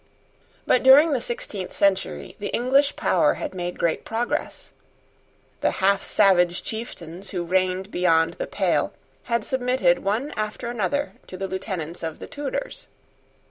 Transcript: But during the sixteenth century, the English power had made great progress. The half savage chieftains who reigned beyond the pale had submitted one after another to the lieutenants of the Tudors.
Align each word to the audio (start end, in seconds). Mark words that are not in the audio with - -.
But 0.65 0.81
during 0.81 1.11
the 1.13 1.21
sixteenth 1.21 1.73
century, 1.73 2.35
the 2.39 2.47
English 2.47 2.95
power 2.95 3.35
had 3.35 3.53
made 3.53 3.77
great 3.77 4.03
progress. 4.03 4.73
The 5.59 5.73
half 5.77 6.01
savage 6.01 6.63
chieftains 6.63 7.29
who 7.29 7.43
reigned 7.43 7.91
beyond 7.91 8.33
the 8.39 8.47
pale 8.47 8.93
had 9.25 9.45
submitted 9.45 9.99
one 9.99 10.31
after 10.31 10.71
another 10.71 11.13
to 11.27 11.37
the 11.37 11.47
lieutenants 11.47 12.01
of 12.01 12.17
the 12.17 12.25
Tudors. 12.25 12.87